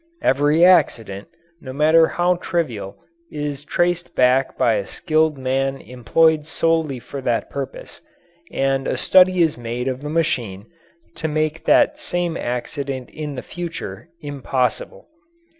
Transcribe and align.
Every 0.23 0.65
accident, 0.65 1.27
no 1.61 1.73
matter 1.73 2.07
how 2.07 2.37
trivial, 2.37 2.97
is 3.31 3.63
traced 3.63 4.15
back 4.15 4.57
by 4.57 4.73
a 4.73 4.87
skilled 4.87 5.37
man 5.37 5.79
employed 5.79 6.47
solely 6.47 6.97
for 6.97 7.21
that 7.21 7.51
purpose, 7.51 8.01
and 8.51 8.87
a 8.87 8.97
study 8.97 9.43
is 9.43 9.59
made 9.59 9.87
of 9.87 10.01
the 10.01 10.09
machine 10.09 10.65
to 11.17 11.27
make 11.27 11.65
that 11.65 11.99
same 11.99 12.35
accident 12.35 13.11
in 13.11 13.35
the 13.35 13.43
future 13.43 14.09
impossible. 14.21 15.07